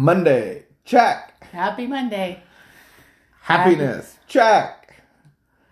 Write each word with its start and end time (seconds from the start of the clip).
Monday, 0.00 0.62
check. 0.84 1.42
Happy 1.50 1.88
Monday. 1.88 2.40
Happiness, 3.40 4.16
check. 4.28 4.94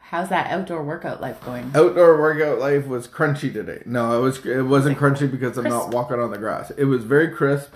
How's 0.00 0.30
that 0.30 0.50
outdoor 0.50 0.82
workout 0.82 1.20
life 1.20 1.40
going? 1.44 1.70
Outdoor 1.76 2.20
workout 2.20 2.58
life 2.58 2.88
was 2.88 3.06
crunchy 3.06 3.52
today. 3.52 3.84
No, 3.86 4.18
it 4.18 4.22
was 4.22 4.44
it 4.44 4.62
wasn't 4.62 4.98
crunchy 4.98 5.30
because 5.30 5.56
I'm 5.56 5.68
not 5.68 5.90
walking 5.90 6.18
on 6.18 6.32
the 6.32 6.38
grass. 6.38 6.72
It 6.72 6.86
was 6.86 7.04
very 7.04 7.28
crisp. 7.28 7.72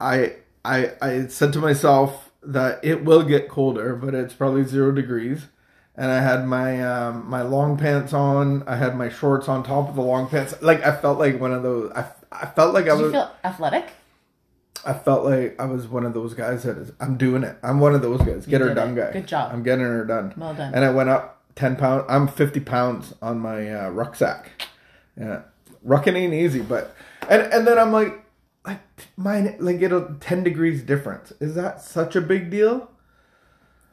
I 0.00 0.34
I 0.64 0.94
I 1.00 1.26
said 1.28 1.52
to 1.52 1.60
myself 1.60 2.32
that 2.42 2.84
it 2.84 3.04
will 3.04 3.22
get 3.22 3.48
colder, 3.48 3.94
but 3.94 4.16
it's 4.16 4.34
probably 4.34 4.64
zero 4.64 4.90
degrees. 4.90 5.46
And 5.94 6.10
I 6.10 6.22
had 6.22 6.44
my 6.48 6.82
um, 6.82 7.30
my 7.30 7.42
long 7.42 7.78
pants 7.78 8.12
on. 8.12 8.64
I 8.66 8.74
had 8.74 8.96
my 8.96 9.08
shorts 9.10 9.48
on 9.48 9.62
top 9.62 9.88
of 9.90 9.94
the 9.94 10.02
long 10.02 10.28
pants. 10.28 10.60
Like 10.60 10.84
I 10.84 10.96
felt 10.96 11.20
like 11.20 11.40
one 11.40 11.52
of 11.52 11.62
those. 11.62 11.92
I, 11.92 12.06
I 12.32 12.46
felt 12.46 12.74
like 12.74 12.86
I 12.86 12.96
Did 12.96 12.98
you 12.98 13.04
was. 13.04 13.12
feel 13.12 13.30
athletic? 13.44 13.90
I 14.84 14.92
felt 14.92 15.24
like 15.24 15.58
I 15.60 15.64
was 15.66 15.86
one 15.88 16.04
of 16.04 16.14
those 16.14 16.34
guys 16.34 16.62
that 16.64 16.76
is. 16.78 16.92
I'm 17.00 17.16
doing 17.16 17.42
it. 17.44 17.56
I'm 17.62 17.80
one 17.80 17.94
of 17.94 18.02
those 18.02 18.20
guys. 18.22 18.46
Get 18.46 18.60
her 18.60 18.74
done, 18.74 18.92
it. 18.96 19.00
guy. 19.00 19.12
Good 19.12 19.26
job. 19.26 19.52
I'm 19.52 19.62
getting 19.62 19.84
her 19.84 20.04
done. 20.04 20.34
Well 20.36 20.54
done. 20.54 20.74
And 20.74 20.84
I 20.84 20.90
went 20.90 21.08
up 21.08 21.42
ten 21.54 21.76
pounds. 21.76 22.04
I'm 22.08 22.28
fifty 22.28 22.60
pounds 22.60 23.14
on 23.22 23.38
my 23.40 23.72
uh, 23.72 23.88
rucksack. 23.90 24.50
Yeah, 25.18 25.42
rucking 25.86 26.14
ain't 26.14 26.34
easy, 26.34 26.60
but 26.60 26.94
and 27.28 27.42
and 27.52 27.66
then 27.66 27.78
I'm 27.78 27.92
like, 27.92 28.22
like 28.66 28.80
mine 29.16 29.56
like 29.58 29.80
it'll 29.82 30.14
ten 30.20 30.42
degrees 30.44 30.82
difference. 30.82 31.32
Is 31.40 31.54
that 31.54 31.80
such 31.80 32.14
a 32.16 32.20
big 32.20 32.50
deal? 32.50 32.90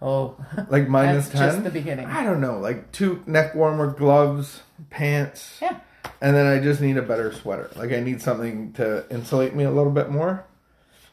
Oh, 0.01 0.35
Like 0.69 0.87
minus 0.89 1.29
ten. 1.29 1.39
just 1.49 1.63
the 1.63 1.69
beginning. 1.69 2.07
I 2.07 2.23
don't 2.23 2.41
know. 2.41 2.59
Like 2.59 2.91
two 2.91 3.23
neck 3.25 3.55
warmer, 3.55 3.87
gloves, 3.91 4.61
pants. 4.89 5.57
yeah. 5.61 5.79
And 6.21 6.35
then 6.35 6.45
I 6.45 6.59
just 6.61 6.81
need 6.81 6.97
a 6.97 7.01
better 7.01 7.31
sweater. 7.33 7.69
Like 7.75 7.91
I 7.91 7.99
need 8.01 8.21
something 8.21 8.73
to 8.73 9.05
insulate 9.09 9.55
me 9.55 9.63
a 9.63 9.71
little 9.71 9.91
bit 9.91 10.09
more. 10.09 10.45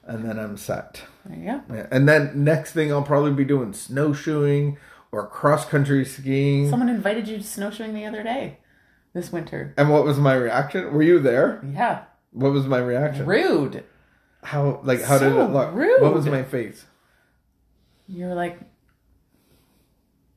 And 0.05 0.25
then 0.25 0.39
I'm 0.39 0.57
set. 0.57 1.03
There 1.25 1.39
you 1.39 1.45
go. 1.45 1.75
Yeah. 1.75 1.87
And 1.91 2.09
then 2.09 2.45
next 2.45 2.73
thing 2.73 2.91
I'll 2.93 3.03
probably 3.03 3.33
be 3.33 3.45
doing 3.45 3.73
snowshoeing 3.73 4.79
or 5.13 5.27
cross 5.29 5.65
country 5.67 6.05
skiing. 6.05 6.69
Someone 6.71 6.89
invited 6.89 7.29
you 7.29 7.37
to 7.39 7.43
snowshoeing 7.43 7.95
the 7.95 8.07
other 8.07 8.23
day, 8.23 8.59
this 9.13 9.31
winter. 9.33 9.75
and 9.77 9.91
what 9.91 10.05
was 10.05 10.19
my 10.19 10.35
reaction? 10.35 10.93
Were 10.93 11.03
you 11.03 11.19
there? 11.21 11.63
Yeah. 11.73 12.05
What 12.33 12.53
was 12.53 12.67
my 12.67 12.79
reaction? 12.79 13.27
Rude. 13.27 13.85
How 14.43 14.81
like 14.85 15.03
how 15.03 15.19
did 15.19 15.33
it 15.33 15.51
look? 15.51 15.75
rude. 15.75 16.01
What 16.01 16.15
was 16.15 16.27
my 16.27 16.43
face? 16.45 16.87
You 18.09 18.27
were 18.27 18.35
like, 18.35 18.59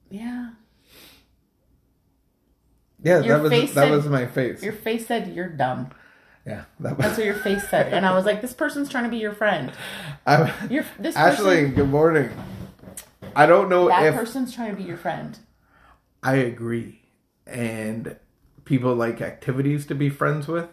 yeah. 0.09 0.51
Yeah, 3.01 3.19
Your 3.21 3.37
that 3.37 3.43
was 3.43 3.51
that 3.51 3.69
said- 3.69 3.91
was 3.91 4.07
my 4.07 4.25
face. 4.27 4.61
Your 4.63 4.73
face 4.73 5.07
said 5.07 5.33
you're 5.33 5.49
dumb. 5.49 5.89
Yeah, 6.45 6.65
that 6.81 6.97
That's 6.97 7.17
what 7.17 7.25
your 7.25 7.35
face 7.35 7.67
said, 7.69 7.93
and 7.93 8.05
I 8.05 8.13
was 8.13 8.25
like, 8.25 8.41
this 8.41 8.53
person's 8.53 8.89
trying 8.89 9.05
to 9.05 9.09
be 9.09 9.17
your 9.17 9.31
friend. 9.33 9.71
I, 10.27 10.53
You're 10.69 10.85
this 10.99 11.15
Ashley, 11.15 11.61
person. 11.61 11.75
good 11.75 11.89
morning. 11.89 12.31
I 13.35 13.45
don't 13.45 13.69
know 13.69 13.87
if 13.87 13.95
That 13.95 14.05
if 14.07 14.15
person's 14.15 14.53
trying 14.53 14.71
to 14.71 14.75
be 14.75 14.83
your 14.83 14.97
friend. 14.97 15.37
I 16.21 16.35
agree. 16.35 17.01
And 17.47 18.17
people 18.65 18.93
like 18.95 19.21
activities 19.21 19.85
to 19.87 19.95
be 19.95 20.09
friends 20.09 20.47
with. 20.47 20.67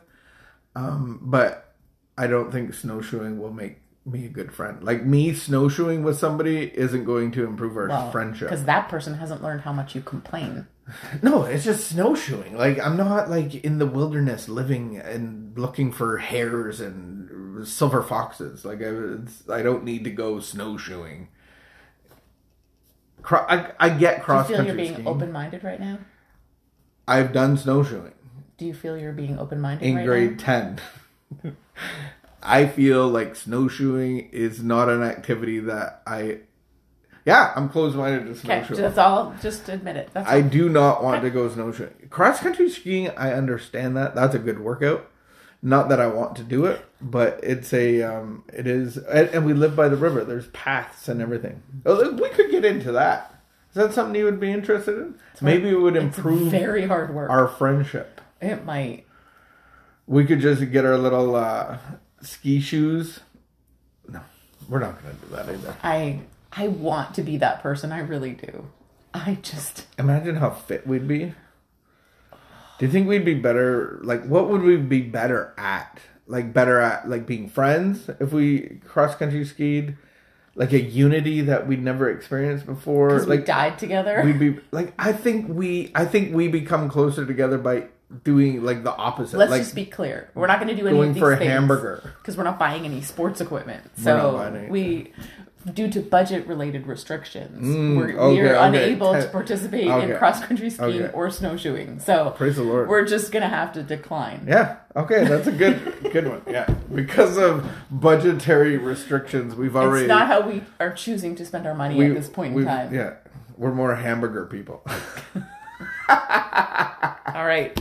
Um, 0.75 1.21
but 1.23 1.75
I 2.19 2.27
don't 2.27 2.51
think 2.51 2.75
snowshoeing 2.75 3.39
will 3.39 3.53
make 3.53 3.79
me 4.05 4.25
a 4.25 4.29
good 4.29 4.53
friend. 4.53 4.83
Like 4.83 5.05
me 5.05 5.35
snowshoeing 5.35 6.03
with 6.03 6.19
somebody 6.19 6.71
isn't 6.75 7.05
going 7.05 7.31
to 7.33 7.45
improve 7.45 7.77
our 7.77 7.89
Well, 7.89 8.11
friendship. 8.11 8.49
because 8.49 8.65
that 8.65 8.89
person 8.89 9.15
hasn't 9.15 9.43
learned 9.43 9.61
how 9.63 9.73
much 9.73 9.95
you 9.95 10.01
complain. 10.01 10.67
No, 11.23 11.45
it's 11.45 11.63
just 11.63 11.87
snowshoeing. 11.89 12.57
Like 12.57 12.81
I'm 12.81 12.97
not 12.97 13.31
like 13.31 13.55
in 13.55 13.79
the 13.79 13.87
wilderness 13.87 14.49
living 14.49 14.97
and 14.97 15.57
looking 15.57 15.93
for 15.93 16.19
hares 16.19 16.81
and 16.81 17.65
silver 17.69 18.03
foxes. 18.03 18.65
Like 18.65 18.83
I, 18.83 19.55
I 19.55 19.63
don't 19.63 19.85
need 19.85 20.03
to 20.03 20.11
go 20.11 20.41
snowshoeing. 20.41 21.29
Cro- 23.23 23.47
I, 23.49 23.71
I 23.79 23.91
get 23.91 24.25
cross. 24.25 24.49
Do 24.49 24.55
you 24.55 24.59
feel 24.59 24.67
you're 24.67 24.75
being 24.75 25.07
open-minded 25.07 25.63
right 25.63 25.79
now? 25.79 25.99
I've 27.07 27.33
done 27.33 27.57
snowshoeing. 27.57 28.15
Do 28.57 28.67
you 28.67 28.75
feel 28.75 28.99
you're 28.99 29.13
being 29.13 29.39
open-minded 29.39 29.87
in 29.87 29.95
right 29.95 30.05
grade 30.07 30.39
10 30.41 30.81
i 32.43 32.67
feel 32.67 33.07
like 33.09 33.35
snowshoeing 33.37 34.29
is 34.33 34.63
not 34.63 34.89
an 34.89 35.03
activity 35.03 35.59
that 35.61 36.03
i 36.07 36.39
yeah 37.27 37.53
i'm 37.57 37.69
closed-minded 37.69 38.21
to 38.21 38.25
now? 38.27 38.31
Okay, 38.31 38.67
snowshoeing 38.67 38.81
that's 38.81 38.99
all. 38.99 39.35
Just 39.43 39.69
admit 39.69 39.97
it. 39.97 40.11
That's 40.13 40.29
i 40.29 40.41
all. 40.43 40.49
do 40.49 40.69
not 40.69 41.03
want 41.05 41.23
to 41.23 41.31
go 41.31 41.49
snowshoeing 41.49 42.09
cross-country 42.11 42.71
skiing 42.71 43.11
i 43.11 43.33
understand 43.33 43.97
that 43.97 44.15
that's 44.15 44.35
a 44.35 44.39
good 44.39 44.59
workout 44.61 45.07
not 45.63 45.91
that 45.91 46.01
i 46.01 46.07
want 46.07 46.37
to 46.37 46.43
do 46.43 46.65
it 46.65 46.83
but 47.03 47.39
it's 47.43 47.73
a 47.75 48.03
um 48.03 48.43
it 48.53 48.67
is 48.67 48.97
and, 48.97 49.29
and 49.29 49.45
we 49.45 49.53
live 49.53 49.77
by 49.77 49.89
the 49.89 49.97
river 49.97 50.25
there's 50.25 50.47
paths 50.49 51.09
and 51.09 51.21
everything 51.21 51.63
Oh, 51.85 52.13
we 52.13 52.29
could 52.31 52.51
get 52.51 52.65
into 52.65 52.93
that 52.93 53.35
is 53.71 53.75
that 53.77 53.93
something 53.93 54.15
you 54.17 54.25
would 54.25 54.41
be 54.41 54.51
interested 54.51 54.97
in 54.97 55.15
maybe 55.43 55.69
it 55.69 55.75
would 55.79 55.97
It's 55.97 56.17
improve 56.17 56.51
very 56.51 56.87
hard 56.87 57.15
work. 57.15 57.29
our 57.31 57.47
friendship 57.47 58.21
it 58.41 58.65
might. 58.65 59.05
We 60.07 60.25
could 60.25 60.41
just 60.41 60.73
get 60.73 60.87
our 60.87 60.97
little 60.97 61.37
uh, 61.37 61.77
ski 62.23 62.61
shoes. 62.61 63.21
No, 64.09 64.21
we're 64.69 64.79
not 64.81 65.03
going 65.03 65.15
to 65.17 65.27
do 65.27 65.35
that 65.37 65.49
either. 65.49 65.77
I 65.83 66.21
I 66.53 66.69
want 66.69 67.15
to 67.15 67.23
be 67.23 67.37
that 67.39 67.63
person. 67.63 67.93
I 67.93 68.01
really 68.01 68.33
do. 68.33 68.67
I 69.13 69.39
just 69.43 69.87
Imagine 69.99 70.37
how 70.37 70.51
fit 70.51 70.87
we'd 70.87 71.09
be. 71.09 71.35
Do 72.79 72.87
you 72.87 72.93
think 72.93 73.09
we'd 73.09 73.25
be 73.25 73.35
better? 73.35 73.99
Like, 74.03 74.25
what 74.25 74.49
would 74.49 74.63
we 74.63 74.77
be 74.77 75.03
better 75.03 75.53
at? 75.59 76.01
Like, 76.27 76.53
better 76.53 76.79
at 76.81 77.09
like 77.09 77.27
being 77.27 77.49
friends 77.49 78.09
if 78.21 78.33
we 78.33 78.81
cross 78.87 79.15
country 79.17 79.45
skied, 79.45 79.97
like 80.55 80.73
a 80.73 80.81
unity 80.81 81.41
that 81.43 81.67
we'd 81.67 81.83
never 81.83 82.09
experienced 82.09 82.67
before. 82.67 83.17
we 83.19 83.21
Like, 83.27 83.45
died 83.45 83.79
together. 83.79 84.23
we'd 84.25 84.39
be 84.39 84.61
like, 84.71 84.95
I 84.99 85.13
think 85.13 85.49
we, 85.49 85.91
I 85.95 86.05
think 86.05 86.33
we 86.35 86.49
become 86.49 86.89
closer 86.89 87.27
together 87.27 87.59
by 87.59 87.89
doing 88.25 88.63
like 88.65 88.83
the 88.85 88.95
opposite. 88.95 89.39
Let's 89.39 89.51
like 89.51 89.63
just 89.63 89.75
be 89.75 89.87
clear. 89.87 90.31
We're 90.35 90.47
not 90.49 90.59
going 90.61 90.75
to 90.75 90.81
do 90.81 90.89
any 90.89 90.99
of 91.01 91.15
these 91.15 91.21
for 91.21 91.33
a 91.33 91.37
things 91.37 91.51
hamburger. 91.51 92.15
because 92.19 92.37
we're 92.37 92.45
not 92.45 92.59
buying 92.59 92.85
any 92.85 93.03
sports 93.03 93.41
equipment. 93.41 93.91
So 93.99 94.67
we, 94.69 95.13
due 95.75 95.89
to 95.91 96.01
budget-related 96.01 96.87
restrictions, 96.87 97.65
Mm, 97.65 97.97
we're, 97.97 98.07
we 98.31 98.41
are 98.41 98.57
okay. 98.57 98.67
unable 98.69 99.13
to 99.13 99.29
participate 99.29 99.87
okay. 99.89 100.11
in 100.13 100.19
cross-country 100.19 100.71
skiing 100.71 101.03
Okay. 101.05 101.13
or 101.15 101.31
snowshoeing. 101.31 102.01
So 102.01 102.31
Praise 102.37 102.57
the 102.57 102.63
Lord. 102.65 102.89
we're 102.89 103.05
just 103.05 103.31
going 103.31 103.43
to 103.43 103.49
have 103.49 103.73
to 103.75 103.83
decline. 103.83 104.45
Yeah. 104.49 104.77
Okay, 104.97 105.25
that's 105.25 105.47
a 105.47 105.53
good 105.53 105.79
good 106.13 106.27
one. 106.27 106.43
Yeah, 106.49 106.67
because 106.93 107.37
of 107.39 107.65
budgetary 107.93 108.77
restrictions, 108.77 109.55
we've 109.55 109.77
already 109.77 110.07
It's 110.07 110.09
not 110.09 110.27
how 110.27 110.41
we 110.49 110.65
are 110.81 110.93
choosing 110.93 111.37
to 111.37 111.47
spend 111.47 111.65
our 111.67 111.75
money 111.75 111.95
we- 111.95 112.07
at 112.07 112.15
this 112.17 112.29
point 112.29 112.57
in 112.57 112.65
time. 112.65 112.93
Yeah, 112.93 113.15
we're 113.57 113.73
more 113.73 113.95
hamburger 113.95 114.47
people. 114.47 114.83
All 116.09 117.47
right. 117.47 117.79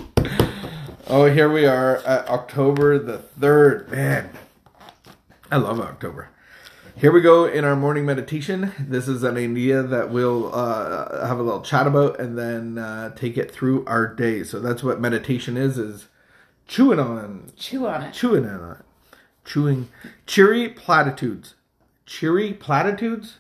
Oh, 1.10 1.26
here 1.26 1.52
we 1.52 1.66
are 1.66 1.98
at 1.98 2.28
October 2.30 2.98
the 3.00 3.18
third. 3.18 3.90
Man, 3.92 4.30
I 5.52 5.58
love 5.58 5.80
October. 5.80 6.30
Here 6.96 7.12
we 7.12 7.22
go 7.22 7.46
in 7.46 7.64
our 7.64 7.76
morning 7.76 8.06
meditation. 8.06 8.74
This 8.78 9.08
is 9.08 9.24
an 9.24 9.38
idea 9.38 9.82
that 9.84 10.10
we'll 10.10 10.54
uh, 10.54 11.26
have 11.26 11.40
a 11.40 11.44
little 11.44 11.62
chat 11.62 11.88
about 11.88 12.20
and 12.20 12.38
then 12.38 12.78
uh, 12.78 13.16
take 13.16 13.38
it 13.38 13.52
through 13.52 13.86
our 13.86 14.06
day. 14.14 14.44
So 14.44 14.60
that's 14.60 14.84
what 14.84 15.00
meditation 15.00 15.56
is: 15.56 15.78
is 15.78 16.08
chewing 16.68 17.00
on 17.00 17.52
Chew 17.56 17.88
on 17.88 18.04
it. 18.04 18.14
chewing 18.14 18.46
on 18.46 18.72
it. 18.72 19.18
Chewing 19.46 19.90
cheery 20.28 20.70
platitudes. 20.70 21.56
Cheery 22.06 22.54
platitudes? 22.54 23.38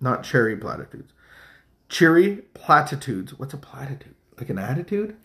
Not 0.00 0.24
cherry 0.24 0.56
platitudes. 0.56 1.12
Cheery 1.88 2.42
platitudes. 2.54 3.38
What's 3.38 3.54
a 3.54 3.58
platitude? 3.58 4.14
Like 4.38 4.48
an 4.50 4.58
attitude? 4.58 5.16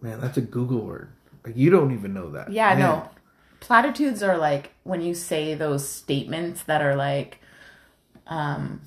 Man, 0.00 0.20
that's 0.20 0.36
a 0.36 0.40
Google 0.40 0.80
word. 0.80 1.10
Like 1.44 1.56
you 1.56 1.70
don't 1.70 1.92
even 1.92 2.14
know 2.14 2.30
that. 2.30 2.52
Yeah, 2.52 2.70
Man. 2.70 2.78
no. 2.78 3.10
Platitudes 3.60 4.22
are 4.22 4.38
like 4.38 4.72
when 4.84 5.00
you 5.00 5.14
say 5.14 5.54
those 5.54 5.88
statements 5.88 6.62
that 6.64 6.80
are 6.82 6.94
like, 6.94 7.40
um, 8.26 8.80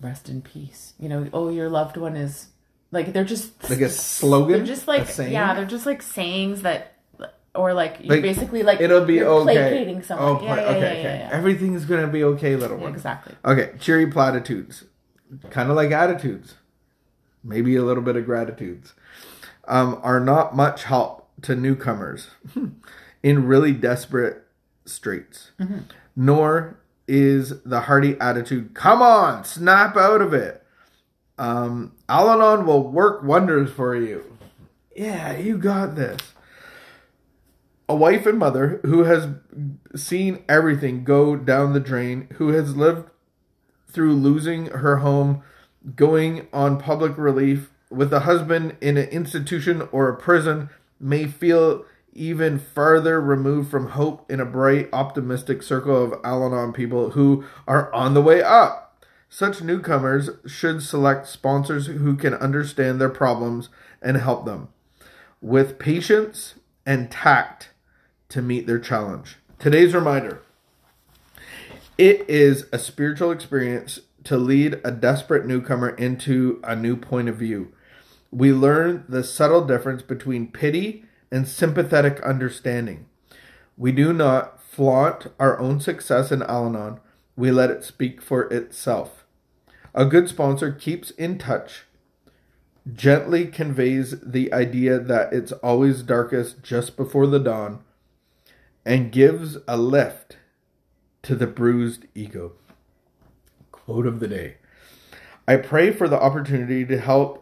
rest 0.00 0.28
in 0.28 0.42
peace. 0.42 0.94
You 0.98 1.08
know, 1.08 1.28
oh, 1.32 1.48
your 1.50 1.68
loved 1.68 1.96
one 1.96 2.16
is 2.16 2.48
like 2.90 3.12
they're 3.12 3.24
just 3.24 3.68
Like 3.68 3.80
a 3.80 3.88
slogan? 3.88 4.58
They're 4.58 4.66
just 4.66 4.88
like 4.88 5.08
yeah, 5.18 5.54
they're 5.54 5.66
just 5.66 5.86
like 5.86 6.02
sayings 6.02 6.62
that, 6.62 6.94
or 7.54 7.74
like 7.74 7.98
you 8.00 8.08
Like, 8.08 8.22
basically 8.22 8.62
like 8.62 8.80
It'll 8.80 9.04
be 9.04 9.22
okay. 9.22 9.54
placating 9.54 10.02
someone. 10.02 10.28
Oh, 10.28 10.42
yeah, 10.42 10.54
yeah, 10.54 10.62
okay, 10.62 10.80
yeah, 10.80 10.86
okay. 10.86 11.18
yeah. 11.20 11.30
Everything's 11.32 11.84
gonna 11.84 12.06
be 12.06 12.24
okay, 12.24 12.56
little 12.56 12.78
one. 12.78 12.92
exactly. 12.94 13.34
Okay, 13.44 13.72
cheery 13.78 14.06
platitudes. 14.06 14.84
Kind 15.50 15.70
of 15.70 15.76
like 15.76 15.90
attitudes. 15.90 16.54
Maybe 17.44 17.74
a 17.76 17.82
little 17.82 18.02
bit 18.02 18.16
of 18.16 18.24
gratitudes. 18.24 18.94
Um, 19.68 20.00
are 20.02 20.18
not 20.18 20.56
much 20.56 20.84
help 20.84 21.28
to 21.42 21.54
newcomers 21.54 22.30
in 23.22 23.46
really 23.46 23.72
desperate 23.72 24.44
straits. 24.84 25.52
Nor 26.16 26.78
is 27.08 27.62
the 27.62 27.82
hearty 27.82 28.16
attitude, 28.20 28.74
come 28.74 29.02
on, 29.02 29.44
snap 29.44 29.96
out 29.96 30.20
of 30.20 30.32
it. 30.32 30.62
Um, 31.38 31.92
Al 32.08 32.30
Anon 32.30 32.66
will 32.66 32.88
work 32.88 33.22
wonders 33.22 33.70
for 33.70 33.96
you. 33.96 34.36
Yeah, 34.94 35.36
you 35.36 35.58
got 35.58 35.96
this. 35.96 36.20
A 37.88 37.94
wife 37.96 38.26
and 38.26 38.38
mother 38.38 38.80
who 38.84 39.04
has 39.04 39.28
seen 39.96 40.44
everything 40.48 41.04
go 41.04 41.36
down 41.36 41.72
the 41.72 41.80
drain, 41.80 42.28
who 42.34 42.48
has 42.48 42.76
lived 42.76 43.08
through 43.88 44.14
losing 44.14 44.66
her 44.66 44.98
home, 44.98 45.42
going 45.96 46.46
on 46.52 46.78
public 46.78 47.18
relief 47.18 47.70
with 47.92 48.12
a 48.12 48.20
husband 48.20 48.76
in 48.80 48.96
an 48.96 49.08
institution 49.08 49.88
or 49.92 50.08
a 50.08 50.16
prison, 50.16 50.70
may 50.98 51.26
feel 51.26 51.84
even 52.12 52.58
further 52.58 53.20
removed 53.20 53.70
from 53.70 53.90
hope 53.90 54.30
in 54.30 54.40
a 54.40 54.44
bright, 54.44 54.88
optimistic 54.92 55.62
circle 55.62 56.04
of 56.04 56.20
Al 56.24 56.44
Anon 56.44 56.72
people 56.72 57.10
who 57.10 57.44
are 57.66 57.92
on 57.92 58.14
the 58.14 58.22
way 58.22 58.42
up. 58.42 59.04
Such 59.28 59.62
newcomers 59.62 60.28
should 60.46 60.82
select 60.82 61.26
sponsors 61.26 61.86
who 61.86 62.16
can 62.16 62.34
understand 62.34 63.00
their 63.00 63.08
problems 63.08 63.70
and 64.02 64.18
help 64.18 64.44
them 64.44 64.68
with 65.40 65.78
patience 65.78 66.54
and 66.86 67.10
tact 67.10 67.70
to 68.28 68.42
meet 68.42 68.66
their 68.66 68.78
challenge. 68.78 69.38
Today's 69.58 69.94
reminder 69.94 70.40
it 71.98 72.28
is 72.28 72.66
a 72.72 72.78
spiritual 72.78 73.30
experience 73.30 74.00
to 74.24 74.36
lead 74.36 74.80
a 74.84 74.90
desperate 74.90 75.46
newcomer 75.46 75.90
into 75.90 76.60
a 76.64 76.76
new 76.76 76.96
point 76.96 77.28
of 77.28 77.36
view. 77.36 77.72
We 78.32 78.52
learn 78.52 79.04
the 79.08 79.22
subtle 79.22 79.64
difference 79.66 80.02
between 80.02 80.50
pity 80.50 81.04
and 81.30 81.46
sympathetic 81.46 82.20
understanding. 82.22 83.06
We 83.76 83.92
do 83.92 84.12
not 84.12 84.62
flaunt 84.62 85.26
our 85.38 85.58
own 85.60 85.80
success 85.80 86.32
in 86.32 86.42
Al 86.42 86.66
Anon, 86.66 87.00
we 87.36 87.50
let 87.50 87.70
it 87.70 87.84
speak 87.84 88.22
for 88.22 88.44
itself. 88.52 89.24
A 89.94 90.06
good 90.06 90.28
sponsor 90.28 90.72
keeps 90.72 91.10
in 91.12 91.36
touch, 91.36 91.84
gently 92.90 93.46
conveys 93.46 94.18
the 94.20 94.52
idea 94.52 94.98
that 94.98 95.32
it's 95.32 95.52
always 95.52 96.02
darkest 96.02 96.62
just 96.62 96.96
before 96.96 97.26
the 97.26 97.38
dawn, 97.38 97.80
and 98.84 99.12
gives 99.12 99.58
a 99.68 99.76
lift 99.76 100.38
to 101.22 101.34
the 101.34 101.46
bruised 101.46 102.06
ego. 102.14 102.52
Quote 103.70 104.06
of 104.06 104.20
the 104.20 104.28
day 104.28 104.56
I 105.46 105.56
pray 105.56 105.90
for 105.90 106.08
the 106.08 106.20
opportunity 106.20 106.86
to 106.86 106.98
help. 106.98 107.41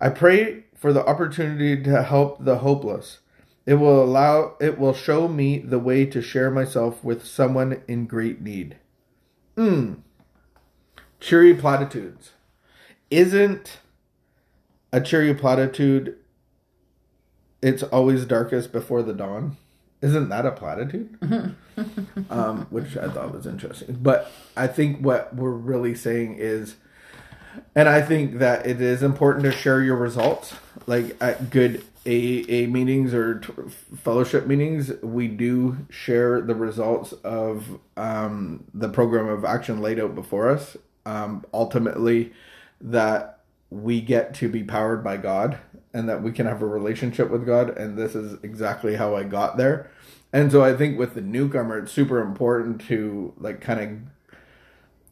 I 0.00 0.10
pray 0.10 0.64
for 0.74 0.92
the 0.92 1.04
opportunity 1.04 1.82
to 1.82 2.02
help 2.02 2.44
the 2.44 2.58
hopeless. 2.58 3.18
It 3.64 3.74
will 3.74 4.02
allow 4.02 4.54
it 4.60 4.78
will 4.78 4.94
show 4.94 5.26
me 5.26 5.58
the 5.58 5.78
way 5.78 6.06
to 6.06 6.22
share 6.22 6.50
myself 6.50 7.02
with 7.02 7.26
someone 7.26 7.82
in 7.88 8.06
great 8.06 8.40
need. 8.40 8.76
Mm. 9.56 9.98
Cheery 11.18 11.54
platitudes. 11.54 12.32
Isn't 13.10 13.78
a 14.92 15.00
cheery 15.00 15.34
platitude 15.34 16.16
it's 17.62 17.82
always 17.82 18.24
darkest 18.24 18.72
before 18.72 19.02
the 19.02 19.12
dawn? 19.12 19.56
Isn't 20.02 20.28
that 20.28 20.46
a 20.46 20.52
platitude? 20.52 21.18
um, 22.30 22.66
which 22.70 22.96
I 22.96 23.08
thought 23.08 23.32
was 23.32 23.46
interesting. 23.46 23.98
But 24.00 24.30
I 24.56 24.66
think 24.66 25.00
what 25.00 25.34
we're 25.34 25.50
really 25.50 25.94
saying 25.94 26.36
is, 26.38 26.76
and 27.74 27.88
I 27.88 28.02
think 28.02 28.38
that 28.38 28.66
it 28.66 28.80
is 28.80 29.02
important 29.02 29.44
to 29.44 29.52
share 29.52 29.82
your 29.82 29.96
results. 29.96 30.54
Like 30.86 31.16
at 31.20 31.50
good 31.50 31.84
AA 32.06 32.68
meetings 32.68 33.12
or 33.12 33.40
t- 33.40 33.52
fellowship 33.96 34.46
meetings, 34.46 34.92
we 35.02 35.28
do 35.28 35.78
share 35.90 36.40
the 36.40 36.54
results 36.54 37.12
of 37.24 37.80
um, 37.96 38.64
the 38.72 38.88
program 38.88 39.28
of 39.28 39.44
action 39.44 39.80
laid 39.80 39.98
out 39.98 40.14
before 40.14 40.48
us. 40.48 40.76
Um, 41.04 41.44
ultimately, 41.52 42.32
that 42.80 43.40
we 43.70 44.00
get 44.00 44.34
to 44.34 44.48
be 44.48 44.62
powered 44.62 45.02
by 45.02 45.16
God 45.16 45.58
and 45.92 46.08
that 46.08 46.22
we 46.22 46.30
can 46.30 46.46
have 46.46 46.62
a 46.62 46.66
relationship 46.66 47.30
with 47.30 47.46
God. 47.46 47.76
And 47.76 47.96
this 47.96 48.14
is 48.14 48.38
exactly 48.42 48.96
how 48.96 49.16
I 49.16 49.24
got 49.24 49.56
there. 49.56 49.90
And 50.32 50.52
so 50.52 50.62
I 50.62 50.76
think 50.76 50.98
with 50.98 51.14
the 51.14 51.20
newcomer, 51.20 51.78
it's 51.78 51.92
super 51.92 52.20
important 52.20 52.80
to 52.82 53.32
like 53.38 53.60
kind 53.60 53.80
of 53.80 53.88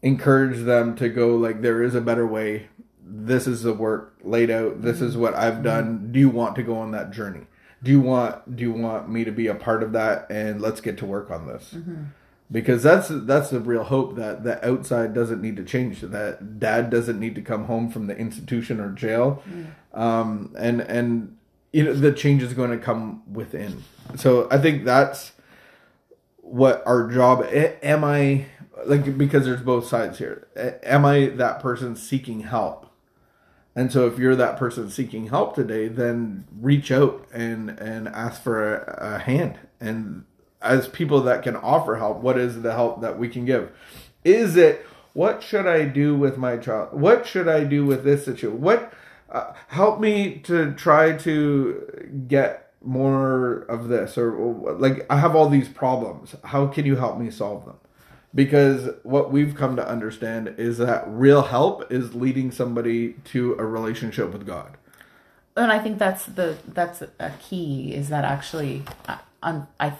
encourage 0.04 0.64
them 0.64 0.94
to 0.96 1.08
go 1.08 1.34
like 1.34 1.62
there 1.62 1.82
is 1.82 1.94
a 1.94 2.00
better 2.00 2.26
way. 2.26 2.68
This 3.02 3.46
is 3.46 3.62
the 3.62 3.72
work 3.72 4.16
laid 4.22 4.50
out. 4.50 4.82
This 4.82 5.00
is 5.00 5.16
what 5.16 5.34
I've 5.34 5.54
mm-hmm. 5.54 5.62
done. 5.62 6.12
Do 6.12 6.20
you 6.20 6.28
want 6.28 6.54
to 6.56 6.62
go 6.62 6.76
on 6.76 6.92
that 6.92 7.10
journey? 7.10 7.46
Do 7.82 7.90
you 7.90 8.00
want 8.00 8.54
do 8.54 8.62
you 8.62 8.72
want 8.72 9.08
me 9.08 9.24
to 9.24 9.32
be 9.32 9.46
a 9.46 9.54
part 9.54 9.82
of 9.82 9.92
that? 9.92 10.30
And 10.30 10.60
let's 10.60 10.80
get 10.80 10.98
to 10.98 11.06
work 11.06 11.30
on 11.30 11.46
this. 11.46 11.72
Mm-hmm. 11.74 12.04
Because 12.52 12.82
that's 12.82 13.08
that's 13.10 13.50
the 13.50 13.60
real 13.60 13.84
hope 13.84 14.16
that 14.16 14.44
the 14.44 14.64
outside 14.66 15.14
doesn't 15.14 15.40
need 15.40 15.56
to 15.56 15.64
change. 15.64 16.02
That 16.02 16.60
dad 16.60 16.90
doesn't 16.90 17.18
need 17.18 17.34
to 17.36 17.42
come 17.42 17.64
home 17.64 17.90
from 17.90 18.06
the 18.06 18.16
institution 18.16 18.80
or 18.80 18.92
jail, 18.92 19.42
mm. 19.48 19.98
um, 19.98 20.54
and 20.56 20.82
and 20.82 21.36
you 21.72 21.82
know 21.82 21.94
the 21.94 22.12
change 22.12 22.42
is 22.42 22.52
going 22.52 22.70
to 22.70 22.78
come 22.78 23.22
within. 23.32 23.82
So 24.16 24.46
I 24.50 24.58
think 24.58 24.84
that's 24.84 25.32
what 26.42 26.82
our 26.86 27.10
job. 27.10 27.46
Am 27.50 28.04
I 28.04 28.44
like 28.86 29.16
because 29.16 29.44
there's 29.44 29.62
both 29.62 29.86
sides 29.86 30.18
here? 30.18 30.48
Am 30.82 31.04
I 31.04 31.26
that 31.26 31.60
person 31.60 31.96
seeking 31.96 32.40
help? 32.40 32.90
And 33.76 33.92
so 33.92 34.06
if 34.06 34.18
you're 34.18 34.36
that 34.36 34.56
person 34.56 34.88
seeking 34.88 35.28
help 35.28 35.54
today, 35.54 35.88
then 35.88 36.46
reach 36.60 36.90
out 36.90 37.26
and 37.32 37.70
and 37.70 38.08
ask 38.08 38.42
for 38.42 38.76
a, 38.76 39.14
a 39.16 39.18
hand. 39.18 39.58
And 39.80 40.24
as 40.62 40.88
people 40.88 41.20
that 41.22 41.42
can 41.42 41.56
offer 41.56 41.96
help, 41.96 42.18
what 42.18 42.38
is 42.38 42.62
the 42.62 42.72
help 42.72 43.00
that 43.02 43.18
we 43.18 43.28
can 43.28 43.44
give? 43.44 43.70
Is 44.24 44.56
it 44.56 44.86
what 45.12 45.42
should 45.42 45.66
I 45.66 45.84
do 45.84 46.16
with 46.16 46.36
my 46.38 46.56
child? 46.56 46.92
What 46.92 47.26
should 47.26 47.48
I 47.48 47.64
do 47.64 47.84
with 47.84 48.04
this 48.04 48.24
situation? 48.24 48.60
What 48.60 48.92
uh, 49.30 49.52
help 49.68 50.00
me 50.00 50.38
to 50.40 50.72
try 50.74 51.16
to 51.18 52.24
get 52.28 52.64
more 52.84 53.60
of 53.68 53.88
this 53.88 54.18
or 54.18 54.76
like 54.78 55.06
I 55.10 55.18
have 55.18 55.34
all 55.34 55.48
these 55.48 55.68
problems. 55.68 56.36
How 56.44 56.66
can 56.66 56.84
you 56.84 56.96
help 56.96 57.18
me 57.18 57.30
solve 57.30 57.64
them? 57.64 57.76
Because 58.34 58.90
what 59.04 59.30
we've 59.30 59.54
come 59.54 59.76
to 59.76 59.88
understand 59.88 60.54
is 60.58 60.78
that 60.78 61.04
real 61.06 61.42
help 61.42 61.92
is 61.92 62.14
leading 62.14 62.50
somebody 62.50 63.14
to 63.26 63.54
a 63.58 63.64
relationship 63.64 64.32
with 64.32 64.44
God. 64.44 64.76
and 65.56 65.70
I 65.70 65.78
think 65.78 65.98
that's 65.98 66.26
the 66.26 66.56
that's 66.66 67.02
a 67.20 67.30
key 67.38 67.94
is 67.94 68.08
that 68.08 68.24
actually 68.24 68.82
uh, 69.08 69.18
I, 69.42 69.50
I'm, 69.50 69.66
I, 69.78 69.92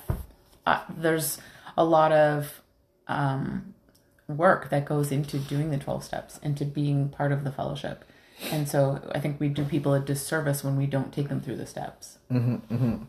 I 0.67 0.83
there's 0.89 1.39
a 1.77 1.85
lot 1.85 2.11
of 2.11 2.61
um, 3.07 3.75
work 4.29 4.71
that 4.71 4.85
goes 4.85 5.13
into 5.13 5.39
doing 5.39 5.71
the 5.71 5.79
12 5.79 6.05
steps 6.05 6.39
into 6.43 6.65
being 6.65 7.09
part 7.09 7.33
of 7.33 7.45
the 7.45 7.53
fellowship. 7.53 8.05
And 8.51 8.69
so 8.69 9.01
I 9.15 9.21
think 9.21 9.39
we 9.39 9.49
do 9.49 9.65
people 9.65 9.95
a 9.95 10.01
disservice 10.01 10.65
when 10.65 10.77
we 10.77 10.87
don't 10.87 11.13
take 11.13 11.29
them 11.29 11.41
through 11.41 11.57
the 11.57 11.67
steps 11.67 12.19
mm-hmm, 12.31 12.55
mm-hmm. 12.75 13.05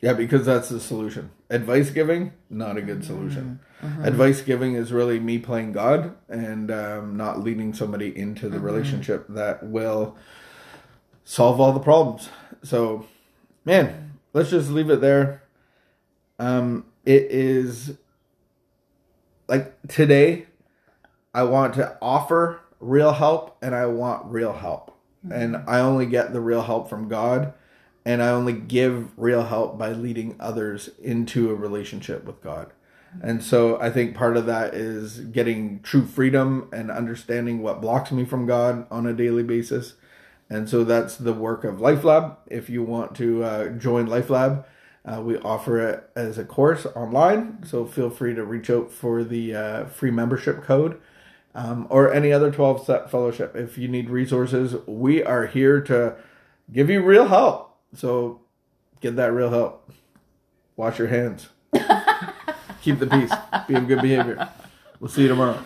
Yeah, 0.00 0.14
because 0.14 0.46
that's 0.46 0.70
the 0.70 0.80
solution. 0.80 1.30
Advice 1.50 1.90
giving, 1.90 2.32
not 2.48 2.78
a 2.78 2.82
good 2.82 3.04
solution. 3.04 3.60
Advice 4.02 4.40
giving 4.40 4.74
is 4.74 4.92
really 4.92 5.20
me 5.20 5.38
playing 5.38 5.72
God 5.72 6.14
and 6.28 6.70
um, 6.70 7.16
not 7.16 7.40
leading 7.40 7.74
somebody 7.74 8.16
into 8.16 8.48
the 8.48 8.60
relationship 8.60 9.26
that 9.28 9.62
will 9.62 10.16
solve 11.24 11.60
all 11.60 11.72
the 11.72 11.80
problems. 11.80 12.30
So, 12.62 13.06
man, 13.64 14.12
let's 14.32 14.50
just 14.50 14.70
leave 14.70 14.90
it 14.90 15.00
there. 15.00 15.42
Um, 16.38 16.86
it 17.04 17.24
is 17.30 17.96
like 19.48 19.74
today, 19.88 20.46
I 21.34 21.42
want 21.42 21.74
to 21.74 21.98
offer 22.00 22.60
real 22.80 23.12
help 23.12 23.56
and 23.60 23.74
I 23.74 23.86
want 23.86 24.26
real 24.26 24.52
help. 24.52 24.96
And 25.30 25.56
I 25.66 25.80
only 25.80 26.06
get 26.06 26.32
the 26.32 26.40
real 26.40 26.62
help 26.62 26.88
from 26.88 27.08
God 27.08 27.52
and 28.04 28.22
I 28.22 28.28
only 28.28 28.52
give 28.52 29.10
real 29.18 29.44
help 29.44 29.78
by 29.78 29.92
leading 29.92 30.36
others 30.40 30.90
into 31.02 31.50
a 31.50 31.54
relationship 31.54 32.24
with 32.24 32.42
God. 32.42 32.72
And 33.22 33.42
so 33.42 33.80
I 33.80 33.90
think 33.90 34.14
part 34.14 34.36
of 34.36 34.46
that 34.46 34.74
is 34.74 35.20
getting 35.20 35.80
true 35.82 36.06
freedom 36.06 36.68
and 36.72 36.90
understanding 36.90 37.60
what 37.62 37.80
blocks 37.80 38.12
me 38.12 38.24
from 38.24 38.46
God 38.46 38.86
on 38.90 39.06
a 39.06 39.12
daily 39.12 39.42
basis. 39.42 39.94
And 40.48 40.68
so 40.68 40.84
that's 40.84 41.16
the 41.16 41.32
work 41.32 41.64
of 41.64 41.80
Life 41.80 42.04
Lab. 42.04 42.38
If 42.46 42.70
you 42.70 42.82
want 42.82 43.14
to 43.16 43.42
uh, 43.42 43.68
join 43.70 44.06
Life 44.06 44.30
Lab, 44.30 44.64
uh, 45.04 45.22
we 45.22 45.38
offer 45.38 45.78
it 45.88 46.10
as 46.14 46.38
a 46.38 46.44
course 46.44 46.86
online. 46.86 47.64
So 47.64 47.84
feel 47.84 48.10
free 48.10 48.34
to 48.34 48.44
reach 48.44 48.70
out 48.70 48.92
for 48.92 49.24
the 49.24 49.54
uh, 49.54 49.84
free 49.86 50.10
membership 50.10 50.62
code 50.62 51.00
um, 51.54 51.86
or 51.90 52.12
any 52.12 52.32
other 52.32 52.50
12 52.50 52.82
step 52.82 53.10
fellowship. 53.10 53.56
If 53.56 53.78
you 53.78 53.88
need 53.88 54.10
resources, 54.10 54.74
we 54.86 55.22
are 55.22 55.46
here 55.46 55.80
to 55.82 56.16
give 56.72 56.90
you 56.90 57.02
real 57.02 57.28
help. 57.28 57.69
So 57.94 58.40
get 59.00 59.16
that 59.16 59.32
real 59.32 59.50
help. 59.50 59.90
Wash 60.76 60.98
your 60.98 61.08
hands. 61.08 61.48
Keep 62.82 62.98
the 62.98 63.06
peace. 63.06 63.32
Be 63.68 63.74
of 63.74 63.86
good 63.86 64.02
behavior. 64.02 64.48
We'll 64.98 65.10
see 65.10 65.22
you 65.22 65.28
tomorrow. 65.28 65.62